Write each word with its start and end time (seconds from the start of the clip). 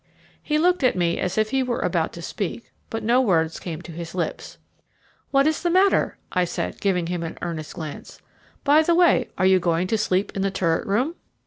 He 0.41 0.57
looked 0.57 0.83
at 0.83 0.95
me 0.95 1.19
as 1.19 1.37
if 1.37 1.51
he 1.51 1.61
were 1.61 1.77
about 1.81 2.11
to 2.13 2.23
speak, 2.23 2.71
but 2.89 3.03
no 3.03 3.21
words 3.21 3.59
came 3.59 3.81
from 3.83 3.93
his 3.93 4.15
lips. 4.15 4.57
"What 5.29 5.45
is 5.45 5.61
the 5.61 5.69
matter?" 5.69 6.17
I 6.31 6.43
said, 6.43 6.81
giving 6.81 7.05
him 7.05 7.21
an 7.21 7.37
earnest 7.43 7.75
glance. 7.75 8.19
"By 8.63 8.81
the 8.81 8.95
way, 8.95 9.29
are 9.37 9.45
you 9.45 9.59
going 9.59 9.85
to 9.85 9.99
sleep 9.99 10.31
in 10.35 10.41
the 10.41 10.49
turret 10.49 10.87
room?" 10.87 11.13